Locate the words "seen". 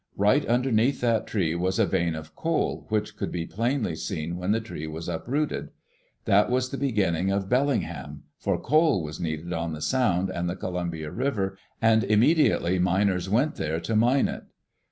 3.95-4.35